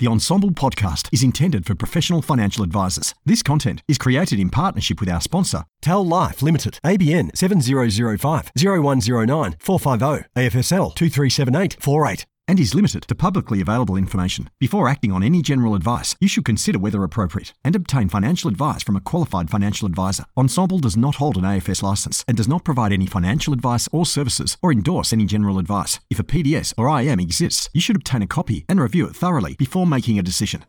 [0.00, 3.14] The Ensombl podcast is intended for professional financial advisors.
[3.26, 9.56] This content is created in partnership with our sponsor, TAL Life Limited, ABN 7005 0109
[9.60, 14.50] 450 AFSL 237848 and is limited to publicly available information.
[14.58, 18.82] Before acting on any general advice, you should consider whether appropriate and obtain financial advice
[18.82, 20.24] from a qualified financial advisor.
[20.36, 24.04] Ensombl does not hold an AFS license and does not provide any financial advice or
[24.04, 26.00] services or endorse any general advice.
[26.10, 29.54] If a PDS or IM exists, you should obtain a copy and review it thoroughly
[29.54, 30.64] before making a decision.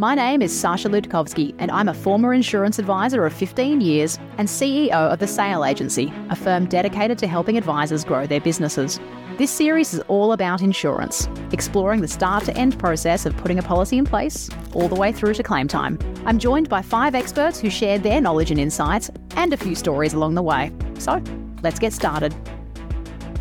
[0.00, 4.46] My name is Sacha Loutkovsky, and I'm a former insurance advisor of 15 years and
[4.46, 9.00] CEO of the Sale Agency, a firm dedicated to helping advisors grow their businesses.
[9.38, 13.62] This series is all about insurance, exploring the start to end process of putting a
[13.62, 15.98] policy in place, all the way through to claim time.
[16.24, 20.14] I'm joined by five experts who shared their knowledge and insights, and a few stories
[20.14, 20.70] along the way.
[21.00, 21.20] So,
[21.64, 22.32] let's get started.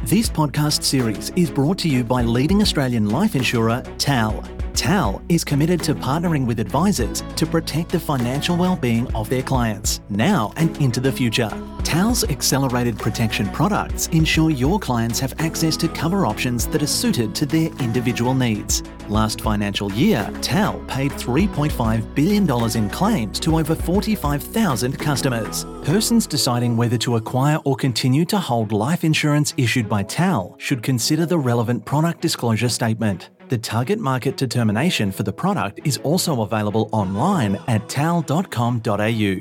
[0.06, 4.44] This podcast series is brought to you by leading Australian life insurer TAL.
[4.88, 10.00] TAL is committed to partnering with advisors to protect the financial well-being of their clients
[10.08, 11.52] now and into the future.
[11.84, 17.36] TAL's accelerated protection products ensure your clients have access to cover options that are suited
[17.36, 18.82] to their individual needs.
[19.10, 25.66] Last financial year, TAL paid $3.5 billion in claims to over 45,000 customers.
[25.84, 30.82] Persons deciding whether to acquire or continue to hold life insurance issued by TAL should
[30.82, 33.32] consider the relevant product disclosure statement.
[33.50, 39.38] The target market determination for the product is also available online at tal.com.au.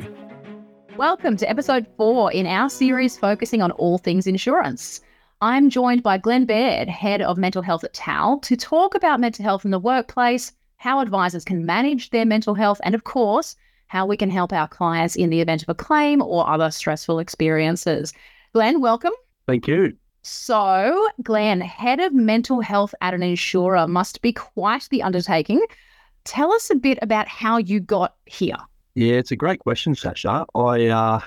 [0.97, 5.01] Welcome to episode four in our series focusing on all things insurance.
[5.41, 9.45] I'm joined by Glenn Baird, Head of Mental Health at TAL, to talk about mental
[9.45, 13.57] health in the workplace, how advisors can manage their mental health, and of course,
[13.89, 17.19] how we can help our clients in the event of a claim or other stressful
[17.19, 18.12] experiences.
[18.53, 19.12] Glenn, welcome.
[19.49, 19.97] Thank you.
[20.28, 25.64] So, Glenn, head of mental health at an insurer must be quite the undertaking.
[26.25, 28.56] Tell us a bit about how you got here.
[28.97, 30.44] Yeah, it's a great question, Sacha.
[30.56, 31.20] I, uh,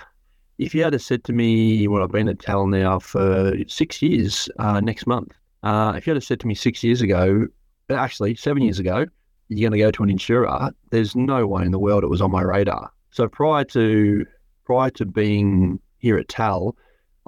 [0.58, 4.50] if you had said to me, well, I've been at TAL now for six years
[4.60, 5.32] uh, next month.
[5.64, 7.48] Uh, if you had said to me six years ago,
[7.90, 9.06] actually seven years ago,
[9.48, 12.22] you're going to go to an insurer, there's no way in the world it was
[12.22, 12.92] on my radar.
[13.12, 14.26] So prior to
[14.66, 16.76] prior to being here at TAL,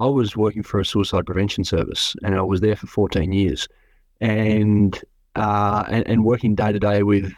[0.02, 3.68] I was working for a suicide prevention service, and I was there for 14 years,
[4.20, 5.00] and
[5.36, 7.32] uh, and, and working day to day with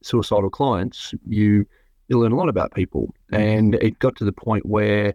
[0.00, 1.66] suicidal clients, you
[2.06, 5.14] you learn a lot about people, and it got to the point where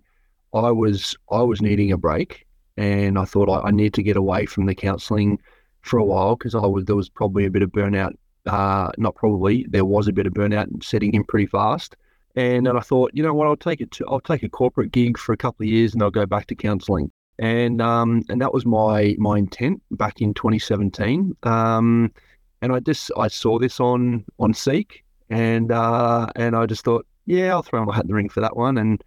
[0.53, 2.45] I was I was needing a break,
[2.75, 5.39] and I thought I, I need to get away from the counselling
[5.79, 8.11] for a while because I was there was probably a bit of burnout.
[8.45, 11.95] Uh, not probably there was a bit of burnout setting in pretty fast.
[12.39, 13.91] And then I thought, you know what, I'll take it.
[13.91, 16.47] To, I'll take a corporate gig for a couple of years, and I'll go back
[16.47, 17.11] to counselling.
[17.37, 21.35] And um, and that was my my intent back in 2017.
[21.43, 22.13] Um,
[22.61, 27.05] and I just I saw this on on Seek, and uh, and I just thought,
[27.25, 28.77] yeah, I'll throw my hat in the ring for that one.
[28.77, 29.03] And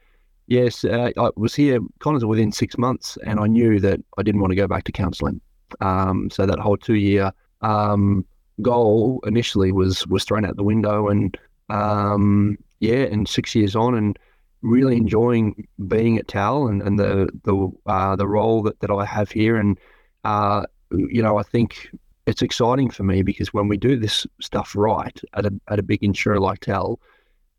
[0.47, 4.43] yes, uh, I was here of within six months, and I knew that I didn't
[4.43, 5.41] want to go back to counselling.
[5.81, 7.33] Um, so that whole two year
[7.63, 8.27] um,
[8.61, 11.39] goal initially was was thrown out the window, and
[11.71, 14.19] um, yeah, and six years on, and
[14.61, 19.05] really enjoying being at TAL and, and the the uh, the role that, that I
[19.05, 19.79] have here, and
[20.25, 21.91] uh, you know, I think
[22.27, 25.83] it's exciting for me because when we do this stuff right at a at a
[25.83, 26.99] big insurer like TAL,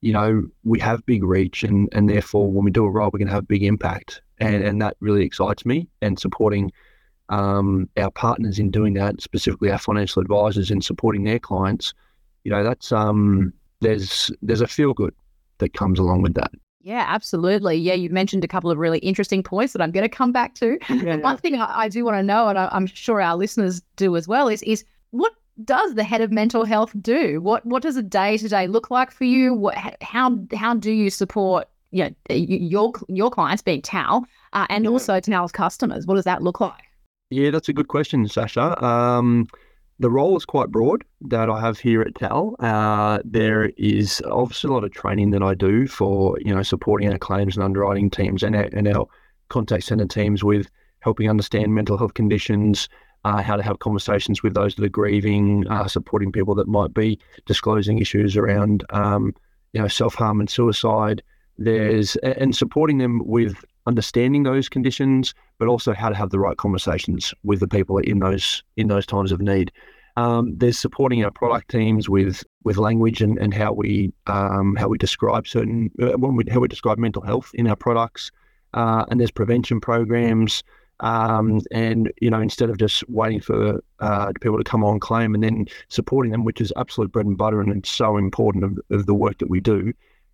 [0.02, 3.20] you know, we have big reach, and and therefore when we do it right, we're
[3.20, 6.72] going to have big impact, and and that really excites me, and supporting.
[7.30, 11.94] Um, our partners in doing that, specifically our financial advisors in supporting their clients,
[12.44, 15.14] you know, that's um, there's there's a feel good
[15.60, 16.52] that comes along with that.
[16.82, 17.76] Yeah, absolutely.
[17.78, 20.54] Yeah, you mentioned a couple of really interesting points that I'm going to come back
[20.56, 20.78] to.
[20.90, 23.82] Yeah, One thing I, I do want to know, and I, I'm sure our listeners
[23.96, 25.32] do as well, is is what
[25.64, 27.40] does the head of mental health do?
[27.40, 29.54] What what does a day to day look like for you?
[29.54, 34.84] What how how do you support you know, your your clients being TAL uh, and
[34.86, 34.90] Yeah.
[34.90, 36.06] also TAL's customers?
[36.08, 36.82] What does that look like?
[37.30, 38.84] Yeah, that's a good question, Sacha.
[38.84, 39.48] Um,
[40.04, 42.58] the role is quite broad that I have here at TAL.
[42.60, 47.10] Uh, there is obviously a lot of training that I do for you know supporting
[47.10, 49.08] our claims and underwriting teams and our, and our
[49.48, 50.70] contact center teams with
[51.00, 52.90] helping understand mental health conditions,
[53.24, 56.94] uh, how to have conversations with those that are grieving, uh, supporting people that might
[56.94, 59.34] be disclosing issues around um,
[59.72, 61.24] you know self harm and suicide.
[61.58, 66.58] There's and supporting them with understanding those conditions, but also how to have the right
[66.58, 69.72] conversations with the people in those in those times of need.
[70.16, 74.88] Um, there's supporting our product teams with with language and, and how we um, how
[74.88, 78.32] we describe certain uh, we, how we describe mental health in our products,
[78.74, 80.64] uh, and there's prevention programs.
[81.00, 85.34] Um, and you know, instead of just waiting for uh, people to come on claim
[85.34, 88.80] and then supporting them, which is absolute bread and butter, and it's so important of,
[88.92, 89.94] of the work that we do.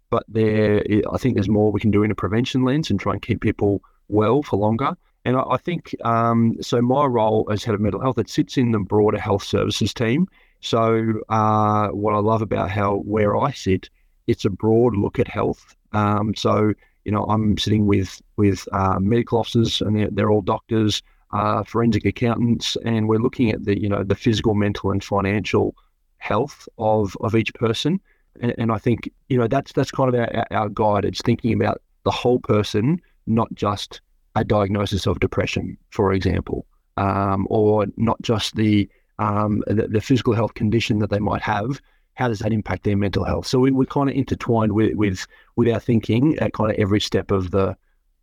[0.10, 3.14] But there, I think there's more we can do in a prevention lens and try
[3.14, 4.96] and keep people well for longer.
[5.26, 6.82] And I, I think um, so.
[6.82, 10.28] My role as head of mental health it sits in the broader health services team.
[10.62, 13.90] So uh, what I love about how where I sit,
[14.28, 15.76] it's a broad look at health.
[15.94, 16.74] Um, so
[17.06, 21.02] you know, I'm sitting with with uh, medical officers, and they're, they're all doctors,
[21.32, 25.76] uh, forensic accountants, and we're looking at the you know the physical, mental, and financial
[26.18, 28.00] health of of each person.
[28.42, 31.06] And, and I think you know that's that's kind of our, our guide.
[31.06, 34.02] It's thinking about the whole person, not just
[34.36, 36.66] a diagnosis of depression, for example,
[36.98, 41.82] um, or not just the, um, the, the physical health condition that they might have.
[42.14, 43.48] How does that impact their mental health?
[43.48, 45.26] So we, we're kind of intertwined with, with
[45.56, 47.78] with our thinking at kind of every step of the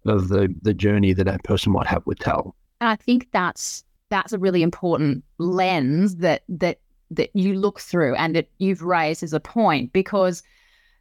[0.04, 2.54] of the the journey that that person might have with TAL.
[2.80, 6.78] And I think that's that's a really important lens that that
[7.10, 10.42] that you look through and that you've raised as a point because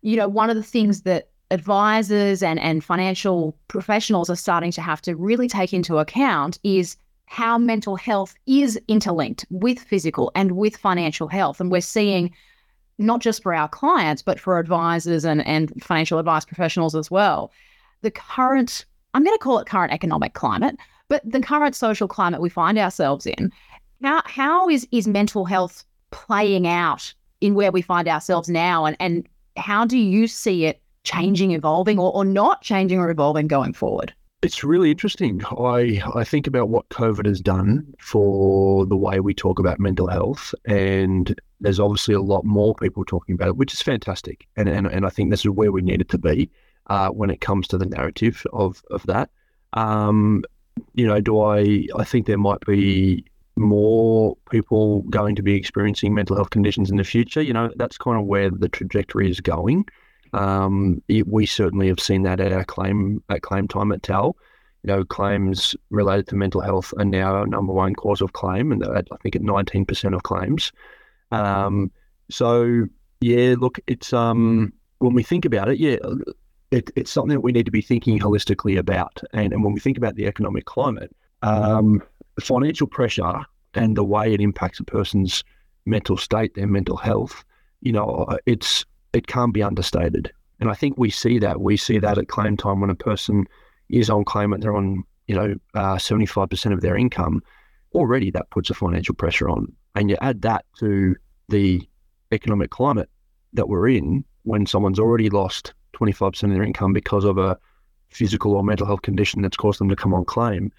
[0.01, 4.81] you know one of the things that advisors and, and financial professionals are starting to
[4.81, 6.97] have to really take into account is
[7.27, 11.59] how mental health is interlinked with physical and with financial health.
[11.59, 12.31] And we're seeing
[12.97, 17.51] not just for our clients, but for advisors and, and financial advice professionals as well.
[18.01, 20.77] The current, I'm going to call it current economic climate,
[21.09, 23.51] but the current social climate we find ourselves in,
[24.01, 25.83] how, how is, is mental health
[26.15, 28.85] playing out in where we find ourselves now?
[28.85, 29.27] And, and
[29.57, 34.13] how do you see it changing, evolving, or, or not changing or evolving going forward?
[34.41, 35.43] It's really interesting.
[35.45, 40.07] I, I think about what COVID has done for the way we talk about mental
[40.07, 40.53] health.
[40.65, 44.47] And there's obviously a lot more people talking about it, which is fantastic.
[44.55, 46.49] And, and, and I think this is where we needed to be
[46.87, 49.29] uh, when it comes to the narrative of, of that.
[49.73, 50.43] Um,
[50.93, 53.25] you know, do I, I think there might be
[53.57, 57.41] more people going to be experiencing mental health conditions in the future.
[57.41, 59.85] You know, that's kind of where the trajectory is going.
[60.33, 64.35] Um, it, we certainly have seen that at our claim at claim time at TAL.
[64.83, 68.71] You know, claims related to mental health are now our number one cause of claim,
[68.71, 70.71] and at, I think at nineteen percent of claims.
[71.31, 71.91] Um,
[72.29, 72.85] so
[73.21, 75.97] yeah, look, it's um, when we think about it, yeah,
[76.71, 79.23] it, it's something that we need to be thinking holistically about.
[79.33, 82.03] And, and when we think about the economic climate, um,
[82.41, 85.43] financial pressure and the way it impacts a person's
[85.85, 87.43] mental state, their mental health,
[87.81, 90.31] you know, it's it can't be understated.
[90.59, 91.61] And I think we see that.
[91.61, 93.45] We see that at claim time when a person
[93.89, 97.41] is on claim and they're on, you know, uh, 75% of their income.
[97.93, 99.71] Already that puts a financial pressure on.
[99.95, 101.15] And you add that to
[101.49, 101.81] the
[102.31, 103.09] economic climate
[103.53, 107.57] that we're in when someone's already lost 25% of their income because of a
[108.09, 110.71] physical or mental health condition that's caused them to come on claim.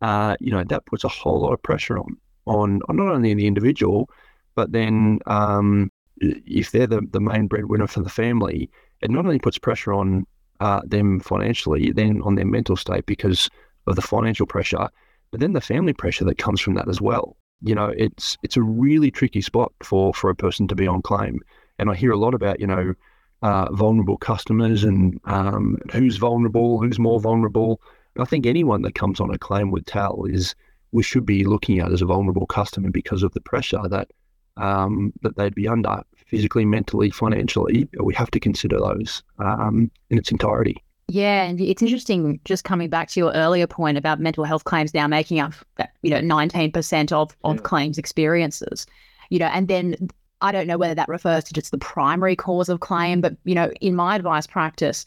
[0.00, 2.16] Uh, you know, that puts a whole lot of pressure on,
[2.46, 4.08] on, on not only the individual,
[4.54, 5.90] but then um,
[6.20, 10.26] if they're the, the main breadwinner for the family, it not only puts pressure on
[10.60, 13.48] uh, them financially, then on their mental state because
[13.86, 14.88] of the financial pressure,
[15.30, 17.36] but then the family pressure that comes from that as well.
[17.62, 21.02] You know, it's it's a really tricky spot for for a person to be on
[21.02, 21.40] claim,
[21.78, 22.94] and I hear a lot about you know
[23.42, 27.80] uh, vulnerable customers and um, who's vulnerable, who's more vulnerable.
[28.18, 30.54] I think anyone that comes on a claim would tell is
[30.92, 34.10] we should be looking at as a vulnerable customer because of the pressure that
[34.56, 37.88] um, that they'd be under physically, mentally, financially.
[38.00, 40.82] We have to consider those um, in its entirety.
[41.08, 42.38] Yeah, and it's interesting.
[42.44, 45.54] Just coming back to your earlier point about mental health claims now making up,
[46.02, 47.62] you know, nineteen percent of of yeah.
[47.62, 48.86] claims experiences,
[49.30, 49.96] you know, and then
[50.40, 53.54] I don't know whether that refers to just the primary cause of claim, but you
[53.54, 55.06] know, in my advice practice,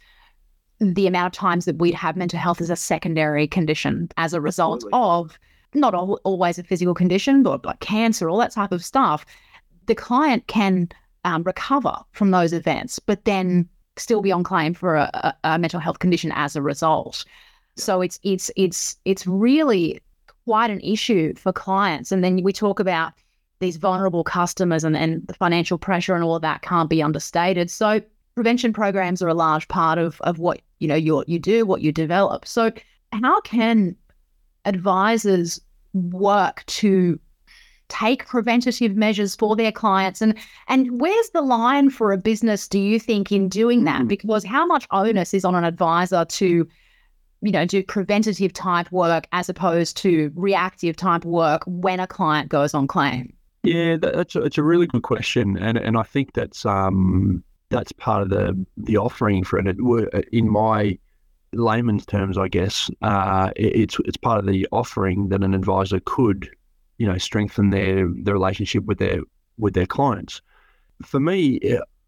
[0.81, 4.41] the amount of times that we'd have mental health as a secondary condition as a
[4.41, 4.99] result Absolutely.
[4.99, 5.39] of
[5.73, 9.25] not all, always a physical condition, but like cancer, all that type of stuff,
[9.85, 10.89] the client can
[11.23, 15.59] um, recover from those events, but then still be on claim for a, a, a
[15.59, 17.23] mental health condition as a result.
[17.77, 20.01] So it's it's it's it's really
[20.45, 22.11] quite an issue for clients.
[22.11, 23.13] And then we talk about
[23.59, 27.69] these vulnerable customers and, and the financial pressure and all of that can't be understated.
[27.69, 28.01] So
[28.35, 31.81] prevention programs are a large part of of what you know you you do, what
[31.81, 32.45] you develop.
[32.45, 32.71] So
[33.13, 33.95] how can
[34.65, 35.59] advisors
[35.93, 37.19] work to
[37.89, 40.21] take preventative measures for their clients?
[40.21, 44.07] And and where's the line for a business do you think in doing that?
[44.07, 46.67] Because how much onus is on an advisor to
[47.43, 52.49] you know do preventative type work as opposed to reactive type work when a client
[52.49, 53.33] goes on claim?
[53.63, 57.91] Yeah, that's a, it's a really good question, and and I think that's um that's
[57.91, 59.77] part of the the offering for it.
[60.31, 60.97] In my
[61.53, 65.99] layman's terms, I guess, uh, it, it's it's part of the offering that an advisor
[66.05, 66.49] could,
[66.97, 69.21] you know, strengthen their their relationship with their
[69.57, 70.41] with their clients.
[71.03, 71.59] For me,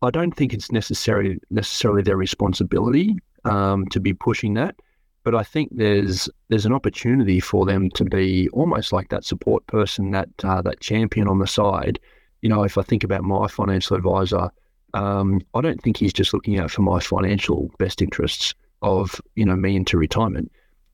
[0.02, 4.76] I don't think it's necessarily necessarily their responsibility um, to be pushing that,
[5.24, 9.66] but I think there's there's an opportunity for them to be almost like that support
[9.68, 12.00] person, that uh, that champion on the side.
[12.42, 14.50] You know, if I think about my financial advisor,
[14.94, 19.46] um, I don't think he's just looking out for my financial best interests of you
[19.46, 20.52] know me into retirement.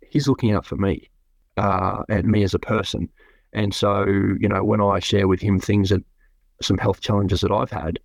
[0.09, 1.09] He's looking out for me
[1.57, 3.09] uh, and me as a person.
[3.53, 6.03] And so, you know, when I share with him things that
[6.61, 7.99] some health challenges that I've had,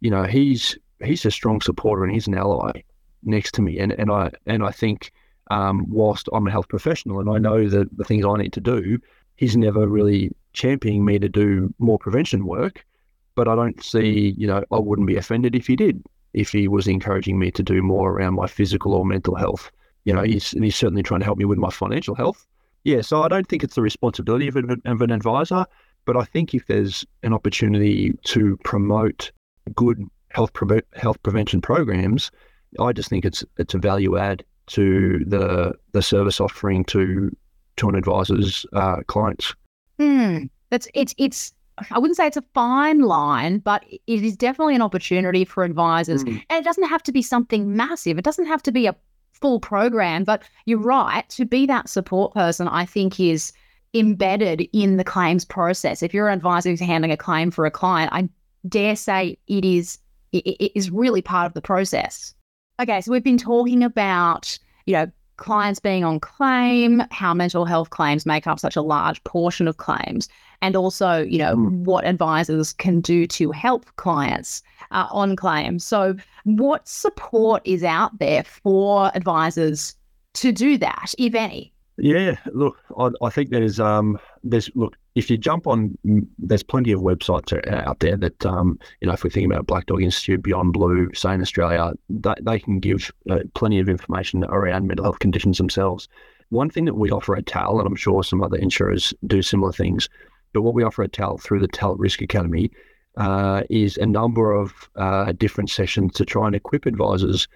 [0.00, 2.82] you know, he's he's a strong supporter and he's an ally
[3.22, 3.78] next to me.
[3.78, 5.12] And and I and I think
[5.50, 8.60] um, whilst I'm a health professional and I know that the things I need to
[8.60, 8.98] do,
[9.36, 12.84] he's never really championing me to do more prevention work.
[13.40, 16.04] But I don't see, you know, I wouldn't be offended if he did,
[16.34, 19.70] if he was encouraging me to do more around my physical or mental health.
[20.04, 22.46] You know, he's, he's certainly trying to help me with my financial health.
[22.84, 25.64] Yeah, so I don't think it's the responsibility of an, of an advisor,
[26.04, 29.32] but I think if there's an opportunity to promote
[29.74, 32.30] good health pre- health prevention programs,
[32.78, 37.34] I just think it's it's a value add to the the service offering to
[37.78, 39.54] to an advisor's uh, clients.
[39.98, 40.44] Hmm.
[40.68, 41.54] That's it's it's.
[41.90, 46.24] I wouldn't say it's a fine line, but it is definitely an opportunity for advisors.
[46.24, 46.42] Mm.
[46.48, 48.18] And it doesn't have to be something massive.
[48.18, 48.96] It doesn't have to be a
[49.32, 50.24] full program.
[50.24, 51.28] But you're right.
[51.30, 53.52] To be that support person, I think is
[53.94, 56.02] embedded in the claims process.
[56.02, 58.28] If you're an advisor who's handling a claim for a client, I
[58.68, 59.98] dare say it is
[60.32, 62.34] it, it is really part of the process.
[62.80, 65.10] Okay, so we've been talking about, you know,
[65.40, 69.78] clients being on claim, how mental health claims make up such a large portion of
[69.78, 70.28] claims,
[70.62, 71.70] and also, you know, mm.
[71.84, 75.80] what advisors can do to help clients uh, on claim.
[75.80, 79.96] So, what support is out there for advisors
[80.34, 81.72] to do that, if any?
[81.96, 85.96] Yeah, look, I, I think there's um, there's look if you jump on,
[86.38, 87.52] there's plenty of websites
[87.86, 91.10] out there that um, you know if we think about Black Dog Institute, Beyond Blue,
[91.14, 96.08] Sane Australia, they, they can give uh, plenty of information around mental health conditions themselves.
[96.50, 99.72] One thing that we offer at TAL, and I'm sure some other insurers do similar
[99.72, 100.08] things,
[100.52, 102.70] but what we offer at TAL through the TAL Risk Academy
[103.16, 107.48] uh, is a number of uh, different sessions to try and equip advisors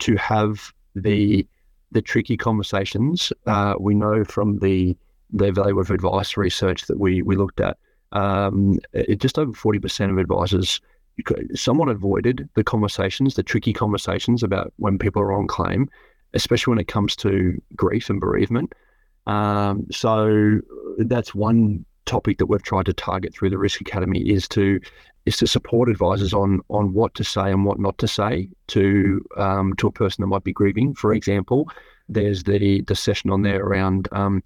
[0.00, 1.46] to have the
[1.92, 3.32] the tricky conversations.
[3.46, 4.96] Uh, we know from the
[5.32, 7.76] the value of advice research that we we looked at,
[8.12, 10.80] um, it, just over forty percent of advisors
[11.54, 15.88] somewhat avoided the conversations, the tricky conversations about when people are on claim,
[16.34, 18.72] especially when it comes to grief and bereavement.
[19.26, 20.60] Um, so
[20.98, 24.78] that's one topic that we've tried to target through the Risk Academy is to
[25.24, 29.20] is to support advisors on on what to say and what not to say to
[29.36, 30.94] um, to a person that might be grieving.
[30.94, 31.68] For example,
[32.08, 34.42] there's the the session on there around um,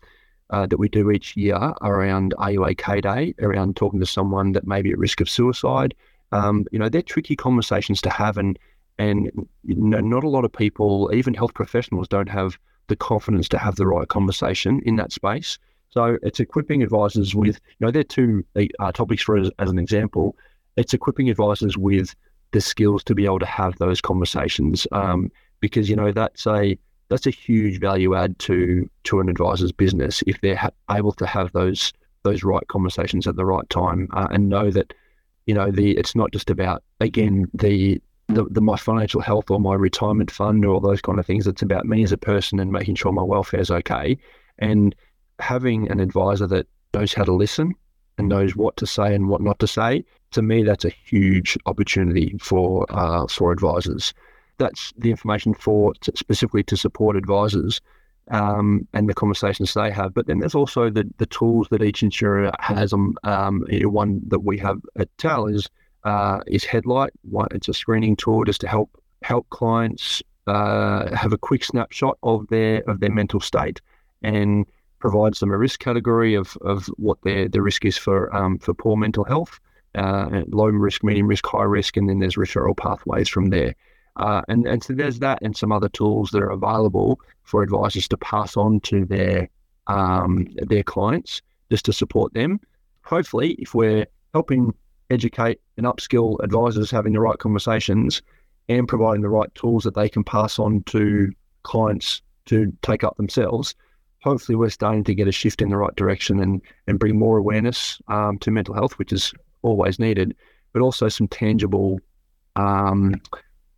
[0.51, 4.67] uh, that we do each year around Are You Day, around talking to someone that
[4.67, 5.95] may be at risk of suicide.
[6.33, 8.59] Um, you know, they're tricky conversations to have, and
[8.99, 9.31] and
[9.65, 13.59] you know, not a lot of people, even health professionals, don't have the confidence to
[13.59, 15.59] have the right conversation in that space.
[15.91, 18.45] So it's equipping advisors with, you know, they're two
[18.79, 20.37] uh, topics for as, as an example.
[20.77, 22.15] It's equipping advisors with
[22.53, 25.31] the skills to be able to have those conversations, um,
[25.61, 26.79] because you know that's a
[27.11, 31.53] that's a huge value add to to an advisor's business if they're able to have
[31.53, 34.95] those those right conversations at the right time uh, and know that
[35.47, 39.61] you know the it's not just about again the, the the my financial health or
[39.61, 41.47] my retirement fund or all those kind of things.
[41.47, 44.17] It's about me as a person and making sure my welfare is okay.
[44.59, 44.95] And
[45.41, 47.75] having an advisor that knows how to listen
[48.19, 51.57] and knows what to say and what not to say to me that's a huge
[51.67, 54.13] opportunity for uh, for advisors
[54.61, 57.81] that's the information for specifically to support advisors
[58.31, 60.15] um, and the conversations they have.
[60.15, 62.93] But then there's also the, the tools that each insurer has.
[62.93, 65.69] Um, um, one that we have at TAL is
[66.05, 67.13] uh, is Headlight.
[67.51, 68.91] It's a screening tool just to help
[69.23, 73.81] help clients uh, have a quick snapshot of their of their mental state
[74.23, 74.67] and
[74.99, 78.75] provides them a risk category of, of what their, their risk is for um, for
[78.75, 79.59] poor mental health,
[79.95, 83.75] uh, low risk, medium risk, high risk, and then there's referral pathways from there.
[84.17, 88.09] Uh, and, and so there's that and some other tools that are available for advisors
[88.09, 89.49] to pass on to their
[89.87, 92.61] um, their clients just to support them.
[93.05, 94.73] Hopefully, if we're helping
[95.11, 98.23] educate and upskill advisors having the right conversations
[98.69, 103.17] and providing the right tools that they can pass on to clients to take up
[103.17, 103.75] themselves,
[104.23, 107.39] hopefully we're starting to get a shift in the right direction and, and bring more
[107.39, 110.37] awareness um, to mental health, which is always needed,
[110.73, 111.99] but also some tangible
[112.57, 113.21] um,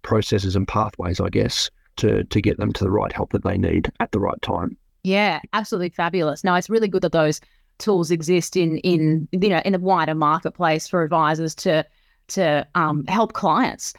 [0.02, 3.58] processes and pathways, I guess, to to get them to the right help that they
[3.58, 4.76] need at the right time.
[5.04, 6.44] Yeah, absolutely fabulous.
[6.44, 7.40] Now it's really good that those
[7.78, 11.84] tools exist in in you know in a wider marketplace for advisors to
[12.28, 13.94] to um, help clients.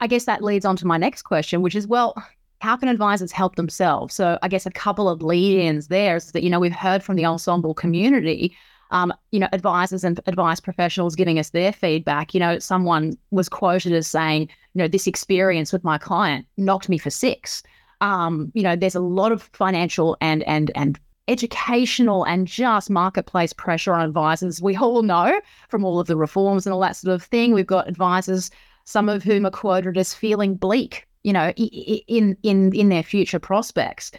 [0.00, 2.14] I guess that leads on to my next question, which is well,
[2.60, 4.14] how can advisors help themselves?
[4.14, 7.16] So I guess a couple of lead-ins there is that you know we've heard from
[7.16, 8.56] the Ensombl community
[8.90, 12.34] um, you know, advisors and advice professionals giving us their feedback.
[12.34, 16.90] You know, someone was quoted as saying, you know, this experience with my client knocked
[16.90, 17.62] me for six.
[18.02, 23.54] Um, you know, there's a lot of financial and and and educational and just marketplace
[23.54, 24.60] pressure on advisors.
[24.60, 25.40] We all know
[25.70, 27.54] from all of the reforms and all that sort of thing.
[27.54, 28.50] We've got advisors,
[28.84, 33.38] some of whom are quoted as feeling bleak, you know, in in in their future
[33.38, 34.12] prospects.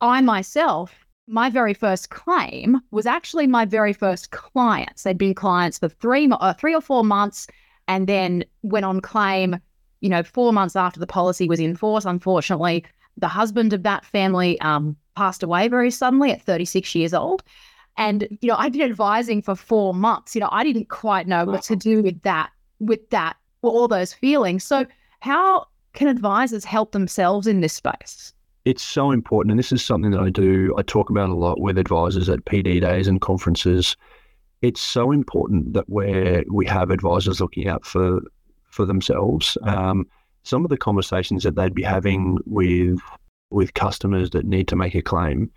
[0.00, 5.02] I myself my very first claim was actually my very first clients.
[5.02, 7.48] They'd been clients for three, uh, three or four months,
[7.88, 9.58] and then went on claim.
[10.00, 12.84] You know, four months after the policy was in force, unfortunately,
[13.16, 17.42] the husband of that family um, passed away very suddenly at 36 years old.
[17.96, 20.34] And you know, I'd been advising for four months.
[20.34, 24.14] You know, I didn't quite know what to do with that, with that, all those
[24.14, 24.64] feelings.
[24.64, 24.86] So,
[25.20, 28.32] how can advisors help themselves in this space?
[28.64, 30.74] it's so important, and this is something that I do.
[30.76, 33.96] I talk about a lot with advisors at PD days and conferences.
[34.62, 38.20] It's so important that where we have advisors looking out for
[38.70, 39.58] for themselves.
[39.62, 40.06] Um,
[40.42, 43.00] some of the conversations that they'd be having with
[43.50, 45.50] with customers that need to make a claim,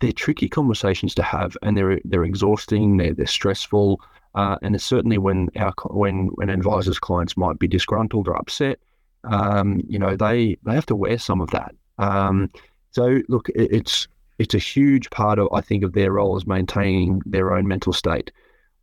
[0.00, 2.96] they're tricky conversations to have, and they're they're exhausting.
[2.96, 4.00] They're they're stressful,
[4.34, 8.78] uh, and it's certainly when our when when advisors' clients might be disgruntled or upset.
[9.24, 11.74] Um, you know, they they have to wear some of that.
[11.98, 12.50] Um,
[12.90, 16.46] so look, it, it's it's a huge part of I think of their role as
[16.46, 18.32] maintaining their own mental state.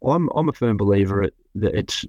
[0.06, 2.06] I'm I'm a firm believer that it's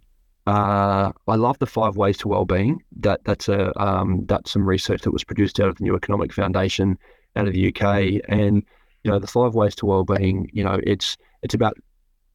[0.47, 2.82] uh, I love the five ways to well-being.
[2.99, 6.32] That that's a um, that's some research that was produced out of the New Economic
[6.32, 6.99] Foundation
[7.37, 8.64] out of the UK, and
[9.04, 10.50] you know the five ways to well-being.
[10.52, 11.76] You know it's it's about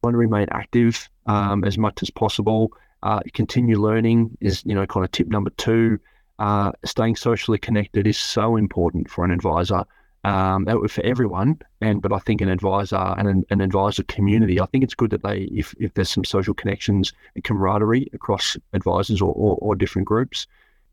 [0.02, 2.72] trying to remain active um, as much as possible.
[3.02, 5.98] Uh, continue learning is you know kind of tip number two
[6.38, 9.84] uh, staying socially connected is so important for an advisor.
[10.26, 14.66] Um, for everyone, and but I think an advisor and an, an, advisor community, I
[14.66, 19.22] think it's good that they, if, if there's some social connections and camaraderie across advisors
[19.22, 20.48] or, or, or different groups,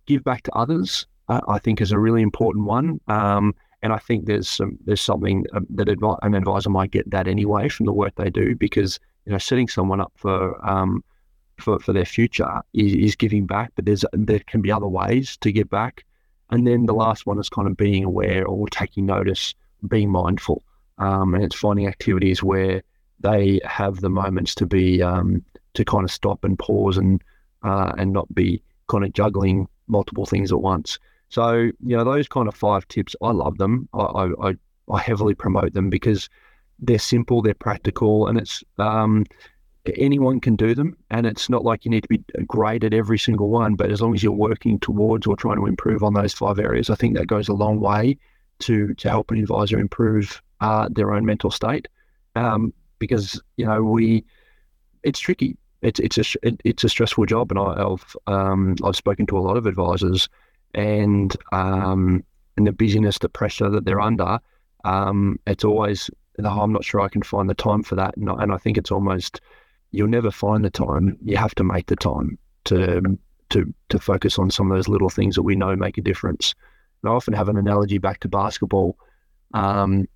[0.06, 1.08] give back to others.
[1.30, 3.00] Uh, I think is a really important one.
[3.08, 7.10] Um, and I think there's some there's something um, that advi- an advisor might get
[7.10, 11.04] that anyway from the work they do because you know setting someone up for um,
[11.60, 15.38] for, for their future is, is giving back, but there's there can be other ways
[15.38, 16.06] to give back.
[16.52, 19.56] And then the last one is kind of being aware or taking notice,
[19.88, 20.64] being mindful.
[20.98, 22.84] Um, and it's finding activities where
[23.20, 27.22] they have the moments to be um, to kind of stop and pause and
[27.64, 31.00] uh, and not be kind of juggling multiple things at once.
[31.30, 33.90] So you know those kind of five tips, I love them.
[33.94, 34.56] I I,
[34.92, 36.30] I heavily promote them because
[36.80, 39.26] they're simple, they're practical, and it's um,
[39.98, 43.20] anyone can do them and it's not like you need to be great at every
[43.20, 46.34] single one but as long as you're working towards or trying to improve on those
[46.34, 48.18] five areas i think that goes a long way
[48.60, 51.88] to to help an advisor improve uh, their own mental state.
[52.36, 54.24] Um, because you know we
[55.04, 55.58] it's tricky.
[55.82, 59.38] It's it's a it, it's a stressful job and I, have um, I've spoken to
[59.38, 60.30] a lot of advisors
[60.74, 62.24] and um,
[62.58, 64.40] and the busyness the pressure that they're under
[64.86, 66.10] um, it's always
[66.44, 68.92] I'm not sure I can find the time for that and, and I think it's
[68.92, 69.42] almost
[69.94, 71.18] you'll never find the time.
[71.24, 73.18] You have to make the time to
[73.50, 76.54] to to focus on some of those little things that we know make a difference.
[77.02, 78.98] And I often have an analogy back to basketball.
[79.54, 80.08] Um,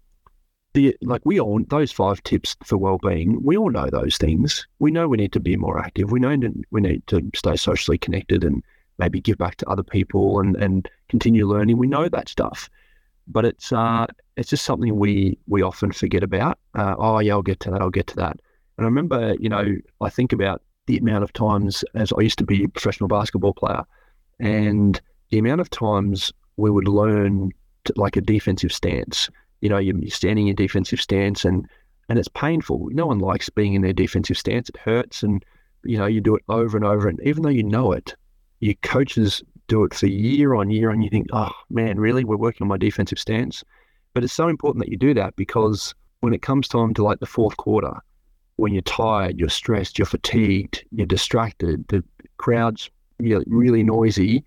[0.74, 3.42] the like we all those five tips for well-being.
[3.44, 4.68] We all know those things.
[4.80, 6.12] We know we need to be more active.
[6.12, 6.36] We know
[6.72, 8.64] we need to stay socially connected and
[8.98, 11.78] maybe give back to other people and and continue learning.
[11.78, 12.70] We know that stuff,
[13.28, 16.58] but it's uh it's just something we we often forget about.
[16.74, 17.82] Uh, oh yeah, I'll get to that.
[17.82, 18.40] I'll get to that.
[18.78, 22.38] And I remember, you know, I think about the amount of times as I used
[22.40, 23.84] to be a professional basketball player
[24.40, 27.52] and the amount of times we would learn
[27.86, 29.30] to, like a defensive stance.
[29.62, 31.68] You know, you're standing in defensive stance and
[32.10, 32.88] and it's painful.
[32.92, 34.70] No one likes being in their defensive stance.
[34.70, 35.44] It hurts and
[35.84, 38.16] you know, you do it over and over and even though you know it,
[38.60, 42.24] your coaches do it for year on year and you think, oh man, really?
[42.24, 43.64] We're working on my defensive stance.
[44.14, 47.20] But it's so important that you do that because when it comes time to like
[47.20, 47.94] the fourth quarter,
[48.58, 52.04] when you're tired, you're stressed, you're fatigued, you're distracted, the
[52.38, 52.90] crowd's
[53.20, 54.44] really noisy,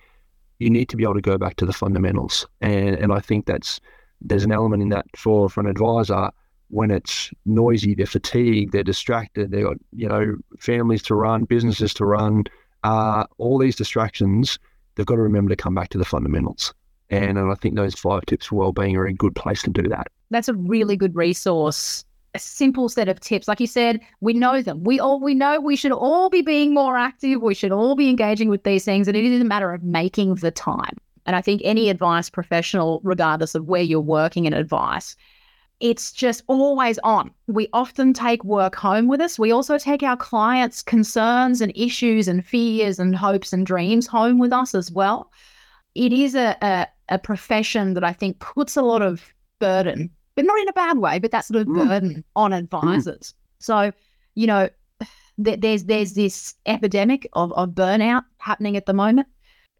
[0.58, 2.46] you need to be able to go back to the fundamentals.
[2.60, 3.80] And and I think that's
[4.20, 6.30] there's an element in that for for an advisor
[6.70, 11.92] when it's noisy, they're fatigued, they're distracted, they've got, you know, families to run, businesses
[11.94, 12.44] to run,
[12.84, 14.58] uh, all these distractions,
[14.94, 16.72] they've got to remember to come back to the fundamentals.
[17.10, 19.82] And, and I think those five tips for well-being are a good place to do
[19.88, 20.06] that.
[20.30, 22.04] That's a really good resource.
[22.34, 23.48] A simple set of tips.
[23.48, 24.84] Like you said, we know them.
[24.84, 27.42] We all we know we should all be being more active.
[27.42, 29.08] We should all be engaging with these things.
[29.08, 30.96] And it is a matter of making the time.
[31.26, 35.16] And I think any advice professional, regardless of where you're working in advice,
[35.80, 37.30] it's just always on.
[37.46, 39.38] We often take work home with us.
[39.38, 44.38] We also take our clients' concerns and issues and fears and hopes and dreams home
[44.38, 45.30] with us as well.
[45.94, 49.22] It is a, a, a profession that I think puts a lot of
[49.58, 50.10] burden,
[50.40, 51.86] but not in a bad way, but that sort of mm.
[51.86, 53.32] burden on advisors.
[53.32, 53.34] Mm.
[53.58, 53.92] So,
[54.34, 54.70] you know,
[55.44, 59.28] th- there's there's this epidemic of, of burnout happening at the moment.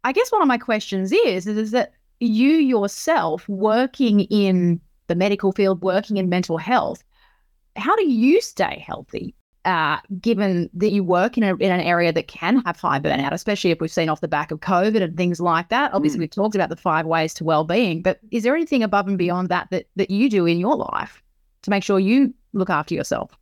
[0.03, 5.51] I guess one of my questions is, is that you yourself working in the medical
[5.51, 7.03] field, working in mental health,
[7.75, 9.33] how do you stay healthy?
[9.63, 13.31] Uh, given that you work in, a, in an area that can have high burnout,
[13.31, 15.93] especially if we've seen off the back of COVID and things like that.
[15.93, 16.21] Obviously, mm.
[16.21, 19.49] we've talked about the five ways to well-being, but is there anything above and beyond
[19.49, 21.21] that that, that you do in your life
[21.61, 23.37] to make sure you look after yourself?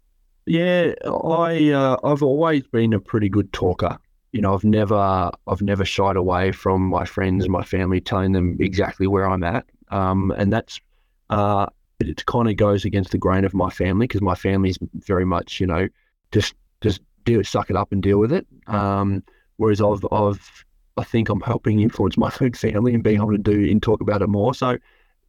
[0.45, 3.97] Yeah, I uh, I've always been a pretty good talker.
[4.32, 8.34] You know, I've never I've never shied away from my friends and my family telling
[8.34, 10.82] them exactly where I'm at, um, and that's
[11.29, 11.67] uh,
[11.99, 15.60] it kind of goes against the grain of my family because my family's very much,
[15.60, 15.88] you know,
[16.31, 18.47] just just deal, suck it up and deal with it.
[18.67, 19.23] Um,
[19.57, 20.65] whereas I've, I've,
[20.97, 24.01] I think I'm helping influence my own family and being able to do and talk
[24.01, 24.53] about it more.
[24.53, 24.77] So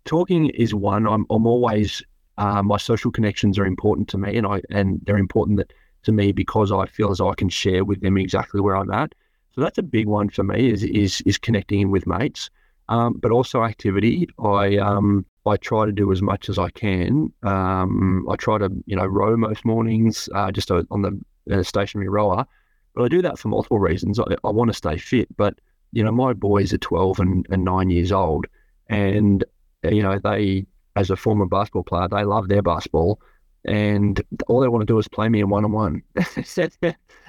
[0.04, 1.06] talking is one.
[1.06, 2.02] I'm, I'm always
[2.38, 5.72] uh, my social connections are important to me, and I and they're important that,
[6.04, 9.14] to me because I feel as I can share with them exactly where I'm at.
[9.54, 12.48] So that's a big one for me is is is connecting with mates,
[12.88, 14.28] um, but also activity.
[14.38, 17.33] I um, I try to do as much as I can.
[17.42, 21.18] Um, I try to, you know, row most mornings, uh, just on the
[21.50, 22.46] uh, stationary rower.
[22.94, 24.18] But I do that for multiple reasons.
[24.18, 25.55] I, I want to stay fit, but
[25.92, 28.46] you know, my boys are 12 and, and nine years old,
[28.88, 29.44] and
[29.83, 33.20] you know, they, as a former basketball player, they love their basketball,
[33.64, 36.03] and all they want to do is play me in one on one.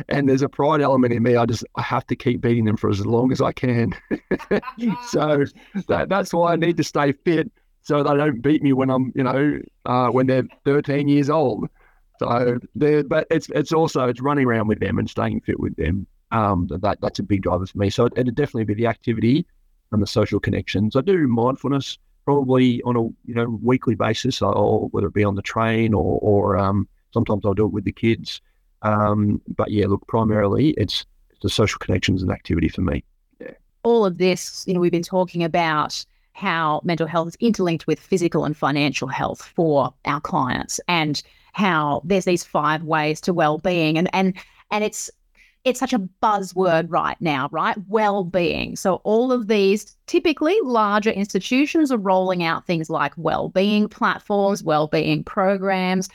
[0.10, 1.36] And there's a pride element in me.
[1.36, 3.94] I just I have to keep beating them for as long as I can.
[5.08, 5.46] so
[5.88, 7.52] that, that's why I need to stay fit
[7.84, 11.68] so they don't beat me when I'm, you know, uh, when they're 13 years old.
[12.20, 15.76] So they but it's it's also it's running around with them and staying fit with
[15.76, 16.06] them.
[16.32, 17.90] Um, that that's a big driver for me.
[17.90, 19.46] So it'd definitely be the activity
[19.92, 20.96] and the social connections.
[20.96, 25.34] I do mindfulness probably on a you know weekly basis, or whether it be on
[25.34, 28.40] the train or or um, sometimes I'll do it with the kids.
[28.84, 31.06] Um, but yeah, look, primarily it's
[31.42, 33.04] the social connections and activity for me.
[33.40, 33.52] Yeah.
[33.84, 38.00] All of this, you know, we've been talking about how mental health is interlinked with
[38.00, 41.22] physical and financial health for our clients and
[41.54, 44.34] how there's these five ways to well-being and and
[44.72, 45.10] and it's
[45.64, 47.78] it's such a buzzword right now, right?
[47.88, 48.76] Well-being.
[48.76, 55.24] So all of these typically larger institutions are rolling out things like well-being platforms, well-being
[55.24, 56.10] programs.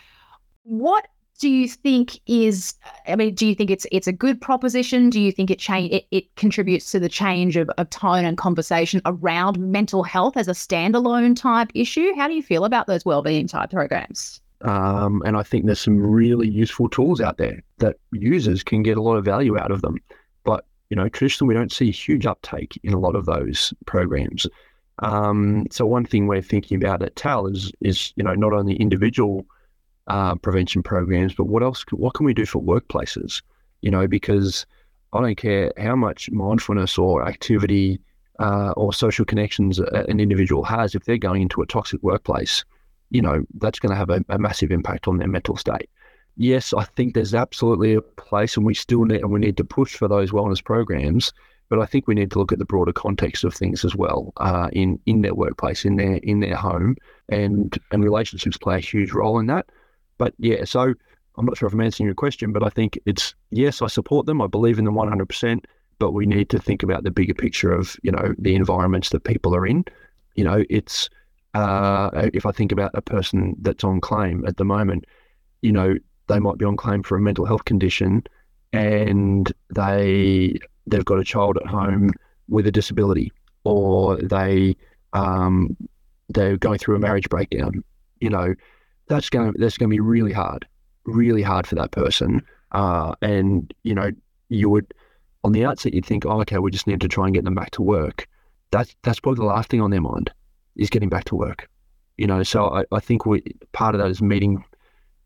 [0.64, 1.06] What
[1.38, 2.74] do you think is
[3.06, 5.10] i mean do you think it's it's a good proposition?
[5.10, 8.36] Do you think it change it, it contributes to the change of, of tone and
[8.36, 12.14] conversation around mental health as a standalone type issue?
[12.16, 14.40] How do you feel about those well-being type programs?
[14.62, 18.96] Um, and i think there's some really useful tools out there that users can get
[18.96, 19.98] a lot of value out of them.
[20.44, 24.46] But you know traditionally we don't see huge uptake in a lot of those programs.
[25.00, 28.76] Um, so one thing we're thinking about at tal is is you know not only
[28.76, 29.46] individual
[30.08, 31.84] uh, prevention programs, but what else?
[31.90, 33.42] What can we do for workplaces?
[33.80, 34.66] You know, because
[35.12, 38.00] I don't care how much mindfulness or activity
[38.38, 42.64] uh, or social connections an individual has, if they're going into a toxic workplace,
[43.10, 45.88] you know, that's going to have a, a, massive impact on their mental state.
[46.36, 49.64] Yes, I think there's absolutely a place, and we still need and we need to
[49.64, 51.32] push for those wellness programs.
[51.68, 54.32] But I think we need to look at the broader context of things as well
[54.36, 56.96] uh, in in their workplace, in their in their home,
[57.28, 59.66] and and relationships play a huge role in that.
[60.18, 60.94] But yeah, so
[61.36, 64.26] I'm not sure if I'm answering your question, but I think it's yes, I support
[64.26, 64.40] them.
[64.40, 65.64] I believe in them 100%,
[65.98, 69.24] but we need to think about the bigger picture of, you know, the environments that
[69.24, 69.84] people are in.
[70.34, 71.08] You know, it's,
[71.54, 75.04] uh, if I think about a person that's on claim at the moment,
[75.62, 75.96] you know,
[76.28, 78.24] they might be on claim for a mental health condition
[78.72, 82.10] and they they've got a child at home
[82.48, 83.32] with a disability
[83.64, 84.76] or they
[85.12, 85.76] um,
[86.28, 87.82] they're going through a marriage breakdown
[88.20, 88.54] you know
[89.08, 90.66] that's going to that's going to be really hard,
[91.04, 92.42] really hard for that person.
[92.72, 94.10] Uh, and you know,
[94.48, 94.92] you would
[95.44, 97.54] on the outset you'd think, oh, okay, we just need to try and get them
[97.54, 98.26] back to work.
[98.70, 100.30] That's that's probably the last thing on their mind
[100.76, 101.68] is getting back to work.
[102.18, 103.42] You know, so I, I think we
[103.72, 104.64] part of that is meeting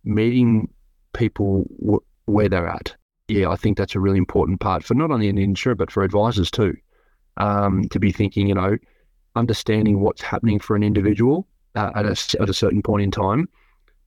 [0.04, 0.68] meeting
[1.12, 2.94] people w- where they're at.
[3.28, 6.02] Yeah, I think that's a really important part for not only an insurer but for
[6.02, 6.76] advisors too.
[7.36, 8.76] Um, to be thinking, you know,
[9.36, 13.48] understanding what's happening for an individual uh, at a at a certain point in time,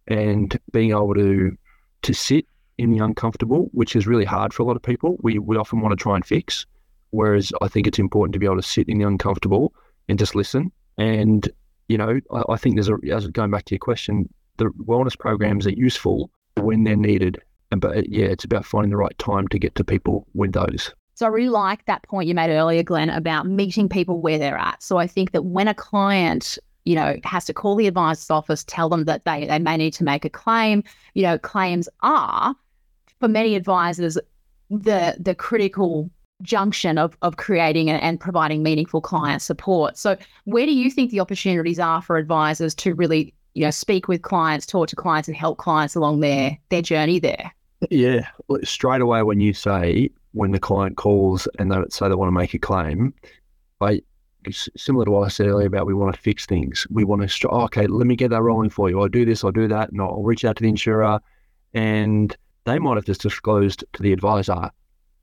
[0.07, 1.57] and being able to
[2.03, 2.45] to sit
[2.77, 5.17] in the uncomfortable, which is really hard for a lot of people.
[5.21, 6.65] We we often want to try and fix,
[7.11, 9.73] whereas I think it's important to be able to sit in the uncomfortable
[10.09, 10.71] and just listen.
[10.97, 11.47] And
[11.87, 15.17] you know, I, I think there's a as going back to your question, the wellness
[15.17, 17.39] programs are useful when they're needed.
[17.71, 20.93] And but yeah, it's about finding the right time to get to people with those.
[21.15, 24.57] So I really like that point you made earlier, Glenn, about meeting people where they're
[24.57, 24.81] at.
[24.81, 28.63] So I think that when a client you know, has to call the advisor's office,
[28.63, 30.83] tell them that they, they may need to make a claim.
[31.13, 32.55] You know, claims are,
[33.19, 34.17] for many advisors,
[34.69, 36.09] the the critical
[36.41, 39.97] junction of, of creating and providing meaningful client support.
[39.97, 44.07] So where do you think the opportunities are for advisors to really, you know, speak
[44.07, 47.53] with clients, talk to clients and help clients along their their journey there?
[47.89, 48.27] Yeah.
[48.63, 52.33] Straight away when you say when the client calls and they say they want to
[52.33, 53.13] make a claim,
[53.79, 54.01] I
[54.51, 56.85] similar to what I said earlier about we want to fix things.
[56.89, 58.99] We want to, oh, okay, let me get that rolling for you.
[58.99, 61.19] I'll do this, I'll do that, and I'll reach out to the insurer.
[61.73, 64.69] And they might have just disclosed to the advisor,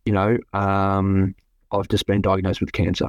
[0.04, 1.35] you know, um,
[1.72, 3.09] I've just been diagnosed with cancer.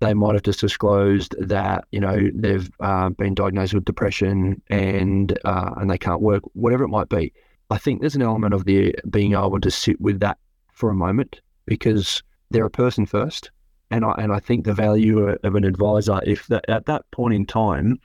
[0.00, 5.38] They might have just disclosed that, you know, they've uh, been diagnosed with depression and
[5.44, 7.32] uh, and they can't work, whatever it might be.
[7.70, 10.38] I think there's an element of the being able to sit with that
[10.72, 13.50] for a moment because they're a person first
[13.92, 17.34] and I and I think the value of an advisor, if that at that point
[17.34, 18.00] in time,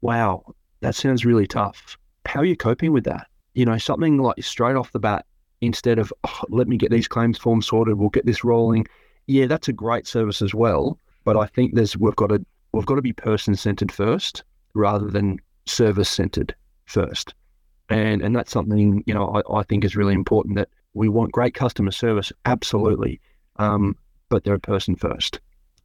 [0.00, 0.44] wow,
[0.80, 1.96] that sounds really tough.
[2.26, 3.26] How are you coping with that?
[3.54, 5.24] You know, something like straight off the bat,
[5.60, 8.86] instead of oh, let me get these claims forms sorted, we'll get this rolling.
[9.26, 10.98] Yeah, that's a great service as well.
[11.24, 15.08] But I think there's we've got to we've got to be person centered first rather
[15.08, 17.34] than service centered first.
[17.88, 21.32] And and that's something, you know, I, I think is really important that we want
[21.32, 23.20] great customer service, absolutely.
[23.56, 23.96] Um,
[24.32, 25.38] but they're a person first.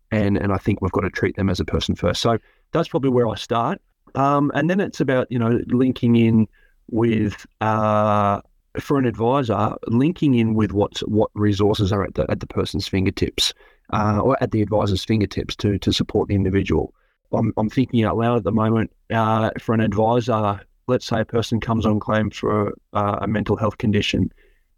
[0.09, 2.21] And and I think we've got to treat them as a person first.
[2.21, 2.37] So
[2.71, 3.81] that's probably where I start.
[4.15, 6.47] Um, and then it's about, you know, linking in
[6.89, 8.39] with uh,
[8.79, 12.87] for an advisor, linking in with what what resources are at the at the person's
[12.87, 13.53] fingertips,
[13.91, 16.93] uh, or at the advisor's fingertips to to support the individual.
[17.33, 18.89] I'm, I'm thinking out loud at the moment.
[19.09, 23.57] Uh, for an advisor, let's say a person comes on claim for uh, a mental
[23.57, 24.31] health condition,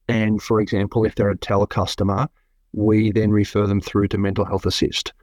[0.08, 2.27] and for example, if they're a TAL customer,
[2.73, 5.13] we then refer them through to Mental Health Assist,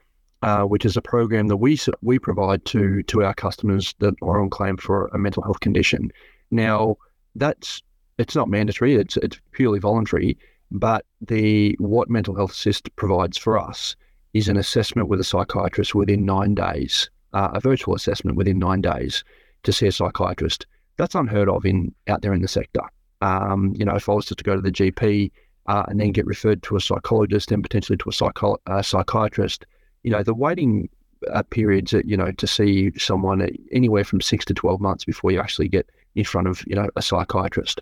[0.42, 4.40] uh, which is a program that we we provide to to our customers that are
[4.40, 6.10] on claim for a mental health condition.
[6.50, 6.96] Now,
[7.34, 7.82] that's
[8.18, 10.38] it's not mandatory; it's it's purely voluntary.
[10.72, 13.94] But the what Mental Health Assist provides for us
[14.34, 18.80] is an assessment with a psychiatrist within nine days, uh, a virtual assessment within nine
[18.80, 19.22] days
[19.62, 20.66] to see a psychiatrist.
[20.96, 22.82] That's unheard of in out there in the sector.
[23.22, 25.30] Um, you know, if I was just to go to the GP
[25.68, 29.66] uh, and then get referred to a psychologist and potentially to a psycho- uh, psychiatrist,
[30.02, 30.88] you know, the waiting
[31.32, 35.40] uh, periods, you know, to see someone anywhere from six to 12 months before you
[35.40, 37.80] actually get in front of, you know, a psychiatrist.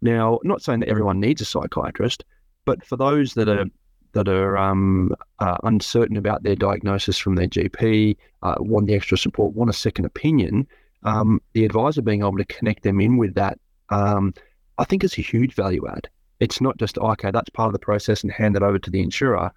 [0.00, 2.24] Now, not saying that everyone needs a psychiatrist,
[2.64, 3.66] but for those that are
[4.12, 9.18] that are um, uh, uncertain about their diagnosis from their GP, uh, want the extra
[9.18, 10.68] support, want a second opinion,
[11.02, 14.32] um, the advisor being able to connect them in with that, um,
[14.78, 16.08] I think is a huge value add
[16.44, 19.00] it's not just okay, that's part of the process and hand it over to the
[19.00, 19.50] insurer.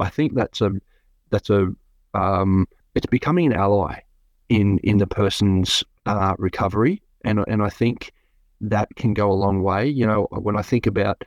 [0.00, 0.72] I think that's a
[1.30, 1.68] that's a
[2.14, 4.00] um, it's becoming an ally
[4.48, 8.12] in in the person's uh, recovery, and and I think
[8.60, 9.86] that can go a long way.
[9.86, 11.22] You know, when I think about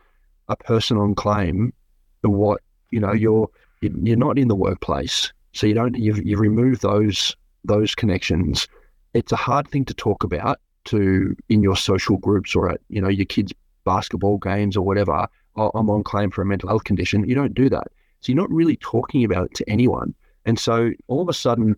[0.49, 1.73] a person on claim,
[2.21, 3.49] what you know, you're
[3.79, 8.67] you're not in the workplace, so you don't you've you've removed those those connections.
[9.13, 13.01] It's a hard thing to talk about to in your social groups or at you
[13.01, 13.53] know your kids'
[13.85, 17.27] basketball games or whatever, oh, I'm on claim for a mental health condition.
[17.27, 17.87] You don't do that.
[18.21, 20.13] So you're not really talking about it to anyone.
[20.45, 21.75] And so all of a sudden,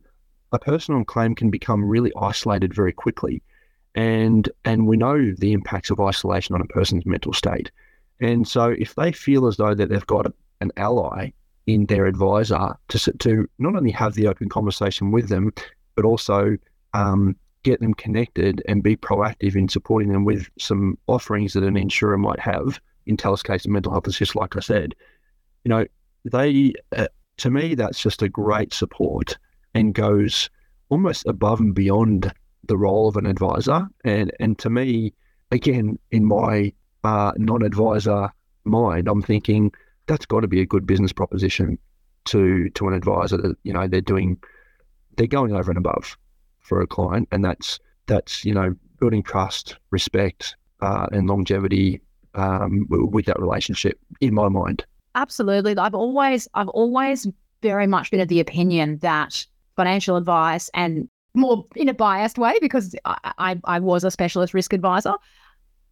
[0.52, 3.43] a person on claim can become really isolated very quickly.
[3.96, 7.72] And and we know the impacts of isolation on a person's mental state.
[8.20, 11.32] And so if they feel as though that they've got an ally
[11.65, 15.52] in their advisor to to not only have the open conversation with them,
[15.96, 16.58] but also
[16.93, 17.36] um,
[17.68, 22.18] get them connected and be proactive in supporting them with some offerings that an insurer
[22.18, 22.80] might have.
[23.06, 24.96] In TAL's case, of mental health assist, like I said,
[25.66, 25.86] you know,
[26.24, 29.38] they uh, to me that's just a great support
[29.74, 30.50] and goes
[30.88, 32.34] almost above and beyond
[32.66, 33.88] the role of an advisor.
[34.06, 35.14] And and to me,
[35.52, 36.72] again, in my
[37.04, 38.30] uh, non-advisor
[38.64, 39.74] mind, I'm thinking
[40.06, 41.78] that's got to be a good business proposition
[42.26, 44.38] to to an advisor that you know they're doing
[45.18, 46.18] they're going over and above
[46.68, 52.02] for a client, and that's that's you know building trust, respect, uh, and longevity
[52.36, 54.00] um, with that relationship.
[54.22, 55.78] In my mind, absolutely.
[55.78, 57.28] I've always I've always
[57.62, 62.58] very much been of the opinion that financial advice and more in a biased way
[62.60, 65.14] because I, I, I was a specialist risk advisor.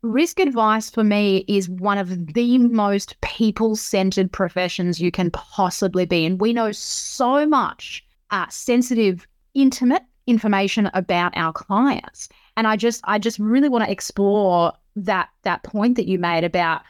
[0.02, 6.06] Risk advice for me is one of the most people centered professions you can possibly
[6.06, 6.26] be.
[6.26, 12.30] And we know so much uh, sensitive, intimate information about our clients.
[12.58, 16.44] And I just, I just really want to explore that that point that you made
[16.44, 16.82] about,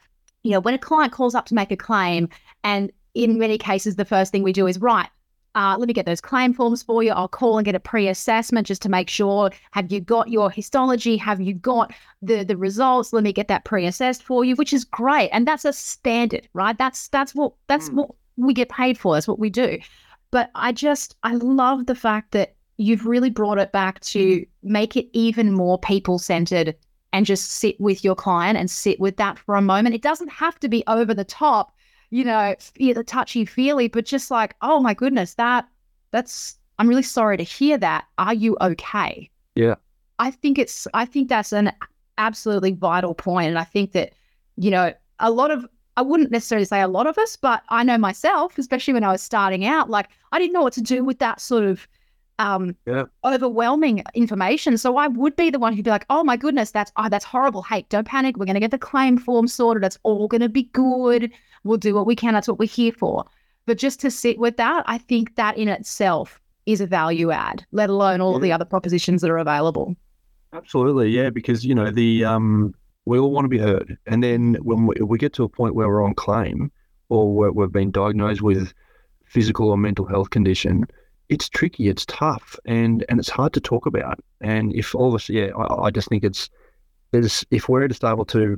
[0.43, 2.29] you know, when a client calls up to make a claim,
[2.63, 5.09] and in many cases, the first thing we do is right.
[5.55, 7.11] Uh, let me get those claim forms for you.
[7.11, 9.51] I'll call and get a pre-assessment just to make sure.
[9.71, 11.15] Have you got your histology?
[11.15, 13.13] Have you got the the results?
[13.13, 15.29] Let me get that pre-assessed for you, which is great.
[15.29, 16.77] And that's a standard, right?
[16.77, 17.93] That's that's what that's mm.
[17.93, 19.15] what we get paid for.
[19.15, 19.79] That's what we do.
[20.29, 24.71] But I just I love the fact that you've really brought it back to mm-hmm.
[24.71, 26.75] make it even more people centered
[27.13, 29.95] and just sit with your client and sit with that for a moment.
[29.95, 31.75] It doesn't have to be over the top
[32.09, 35.67] you know, the touchy feely, but just like, oh my goodness, that
[36.11, 38.05] that's I'm really sorry to hear that.
[38.17, 39.29] Are you okay?
[39.55, 39.75] Yeah.
[40.19, 41.73] I think it's I think that's an
[42.17, 43.49] absolutely vital point.
[43.49, 44.13] And I think that,
[44.55, 45.65] you know, a lot of
[45.97, 49.11] I wouldn't necessarily say a lot of us, but I know myself, especially when I
[49.11, 51.87] was starting out, like I didn't know what to do with that sort of
[52.39, 53.03] um, yeah.
[53.23, 54.77] overwhelming information.
[54.77, 57.25] So I would be the one who'd be like, "Oh my goodness, that's oh, that's
[57.25, 57.61] horrible.
[57.61, 58.37] Hey, don't panic.
[58.37, 59.83] We're going to get the claim form sorted.
[59.83, 61.31] It's all going to be good.
[61.63, 62.33] We'll do what we can.
[62.33, 63.25] That's what we're here for.
[63.65, 67.65] But just to sit with that, I think that in itself is a value add,
[67.71, 68.39] let alone all yeah.
[68.39, 69.95] the other propositions that are available.
[70.53, 72.73] Absolutely, yeah, because you know the um,
[73.05, 75.75] we all want to be heard, and then when we, we get to a point
[75.75, 76.71] where we're on claim
[77.09, 78.73] or we've been diagnosed with
[79.25, 80.85] physical or mental health condition,
[81.29, 84.19] it's tricky, it's tough, and and it's hard to talk about.
[84.41, 86.49] And if all of us, yeah, I, I just think it's
[87.11, 88.57] there's if we're just able to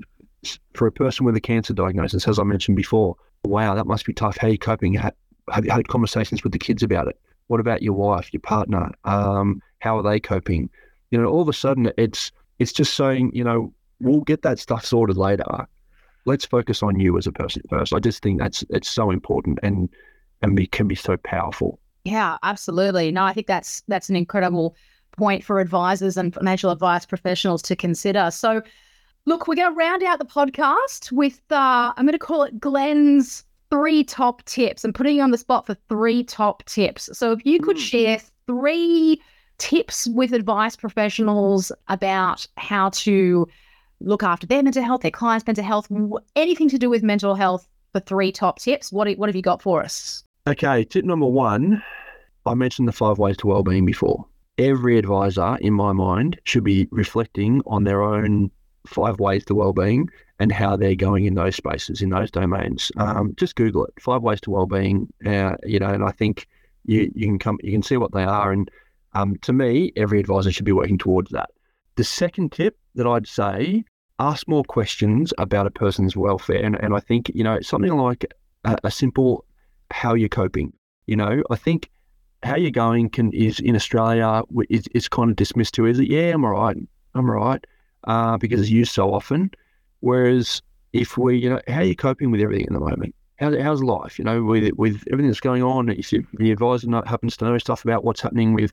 [0.74, 4.14] for a person with a cancer diagnosis, as I mentioned before, wow, that must be
[4.14, 4.38] tough.
[4.38, 4.94] How are you coping?
[4.94, 7.20] Have you had conversations with the kids about it?
[7.48, 8.92] What about your wife, your partner?
[9.06, 10.70] Um, how are they coping?
[11.12, 14.60] You know, all of a sudden, it's it's just saying, you know, we'll get that
[14.60, 15.68] stuff sorted later.
[16.26, 17.94] Let's focus on you as a person first.
[17.94, 19.90] I just think that's it's so important and
[20.42, 21.80] and be, can be so powerful.
[22.08, 23.12] Yeah, absolutely.
[23.12, 24.76] No, I think that's that's an incredible
[25.18, 28.30] point for advisors and financial advice professionals to consider.
[28.32, 28.62] So
[29.28, 32.62] Look, we're going to round out the podcast with, uh, I'm going to call it
[32.62, 34.86] Glenn's three top tips.
[34.86, 37.10] I'm putting you on the spot for three top tips.
[37.12, 37.82] So if you could hmm.
[37.82, 39.22] share three
[39.58, 43.46] tips with advice professionals about how to
[44.00, 45.92] look after their mental health, their clients' mental health,
[46.38, 49.62] anything to do with mental health for three top tips, what, what have you got
[49.62, 50.24] for us?
[50.48, 51.84] Okay, tip number one
[52.48, 54.26] I mentioned the five ways to well-being before.
[54.58, 58.50] Every advisor, in my mind, should be reflecting on their own
[58.88, 62.92] five ways to well-being and how they're going in those spaces in those domains.
[62.98, 63.94] Um, just Google it.
[64.00, 65.12] Five ways to well-being.
[65.26, 66.48] Uh, you know, and I think
[66.86, 68.52] you you can come you can see what they are.
[68.52, 68.70] And
[69.14, 71.50] um, to me, every advisor should be working towards that.
[71.96, 73.84] The second tip that I'd say:
[74.20, 76.64] ask more questions about a person's welfare.
[76.64, 78.26] And and I think you know something like
[78.64, 79.46] a, a simple
[79.92, 80.74] how you're coping.
[81.06, 81.90] You know, I think
[82.44, 86.08] how you're going can is in Australia is, is kind of dismissed to is it
[86.08, 86.78] yeah I'm all right
[87.16, 87.66] I'm all right
[88.08, 89.52] uh, because it's used so often.
[90.00, 90.62] Whereas
[90.94, 93.14] if we, you know, how are you coping with everything at the moment?
[93.38, 94.18] How, how's life?
[94.18, 97.84] You know, with with everything that's going on, if the advisor happens to know stuff
[97.84, 98.72] about what's happening with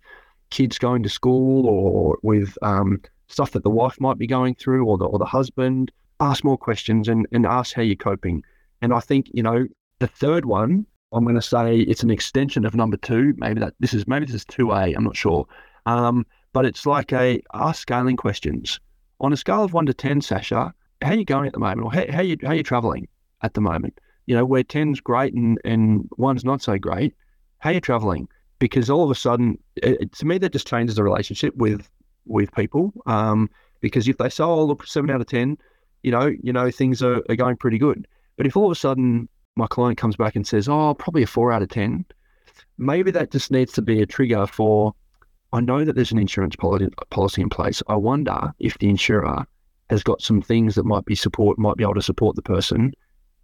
[0.51, 4.87] kids going to school or with um, stuff that the wife might be going through
[4.87, 8.43] or the or the husband, ask more questions and and ask how you're coping.
[8.81, 9.67] And I think you know
[9.99, 13.35] the third one, I'm going to say it's an extension of number two.
[13.37, 14.93] Maybe that this is maybe this is two A.
[14.93, 15.47] I'm not sure.
[15.87, 18.81] Um, but it's like a ask scaling questions
[19.21, 21.83] on a scale of one to 10, Sacha, how are you going at the moment?
[21.83, 23.09] Or how, how, you, how are you traveling
[23.43, 23.99] at the moment?
[24.27, 27.15] You know, where 10's great and, and one's not so great,
[27.59, 28.29] how are you traveling?
[28.59, 31.89] Because all of a sudden, it, to me, that just changes the relationship with
[32.27, 32.93] with people.
[33.05, 33.51] Um,
[33.81, 35.59] because if they say, oh, look, seven out of 10,
[36.03, 38.07] you know, you know, things are, are going pretty good.
[38.37, 41.27] But if all of a sudden my client comes back and says, oh, probably a
[41.27, 42.05] four out of 10,
[42.79, 44.95] maybe that just needs to be a trigger for
[45.55, 47.81] I know that there's an insurance policy in place.
[47.87, 49.47] I wonder if the insurer
[49.89, 52.93] has got some things that might be support, might be able to support the person,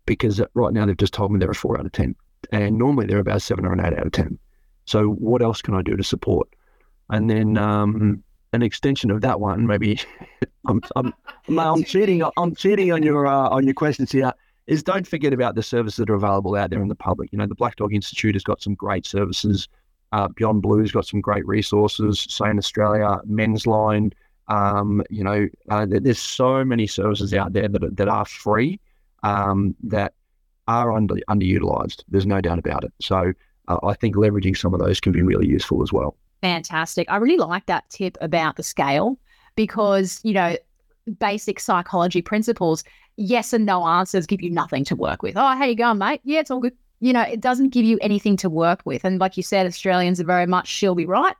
[0.07, 2.17] because right now they've just told me they're a four out of ten,
[2.51, 4.37] and normally they're about seven or an eight out of ten.
[4.87, 6.49] So what else can I do to support?
[7.11, 10.01] And then um, an extension of that one, maybe.
[10.67, 11.15] I'm, I'm,
[11.57, 12.25] I'm cheating.
[12.37, 14.33] I'm cheating on your uh, on your questions here.
[14.71, 17.33] Is don't forget about the services that are available out there in the public.
[17.33, 19.69] You know, the Black Dog Institute has got some great services
[20.13, 22.27] uh, Beyond Blue's got some great resources.
[22.29, 24.13] Sane Australia, MensLine,
[24.49, 28.81] Um, you know, uh, there's so many services out there that, that are free
[29.23, 30.13] um, that
[30.67, 32.03] are under, underutilized.
[32.09, 32.93] There's no doubt about it.
[33.01, 33.33] So
[33.69, 36.17] uh, I think leveraging some of those can be really useful as well.
[36.41, 37.09] Fantastic.
[37.11, 39.19] I really like that tip about the scale
[39.55, 40.57] because, you know,
[41.19, 42.83] basic psychology principles,
[43.17, 45.37] yes and no answers give you nothing to work with.
[45.37, 46.21] Oh, how you going, mate?
[46.25, 46.77] Yeah, it's all good.
[47.01, 49.05] You know, it doesn't give you anything to work with.
[49.05, 51.37] And like you said, Australians are very much she'll be right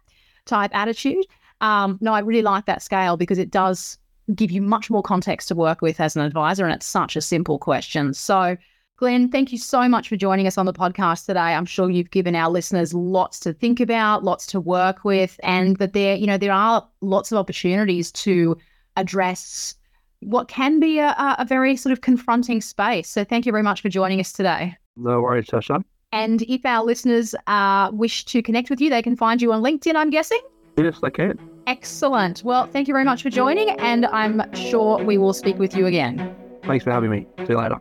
[0.47, 1.25] type attitude.
[1.61, 3.99] Um, no, I really like that scale because it does
[4.35, 6.65] give you much more context to work with as an advisor.
[6.65, 8.15] And it's such a simple question.
[8.15, 8.57] So,
[8.97, 11.41] Glenn, thank you so much for joining us on the podcast today.
[11.41, 15.77] I'm sure you've given our listeners lots to think about, lots to work with, and
[15.79, 18.57] that there, you know, there are lots of opportunities to
[18.97, 19.75] address
[20.21, 23.09] what can be a, a very sort of confronting space.
[23.09, 24.77] So thank you very much for joining us today.
[24.97, 25.85] No worries, Sacha.
[26.13, 29.63] And if our listeners uh, wish to connect with you, they can find you on
[29.63, 30.41] LinkedIn, I'm guessing.
[30.77, 31.39] Yes, they can.
[31.67, 32.43] Excellent.
[32.43, 35.87] Well, thank you very much for joining, and I'm sure we will speak with you
[35.87, 36.35] again.
[36.65, 37.27] Thanks for having me.
[37.39, 37.79] See you later.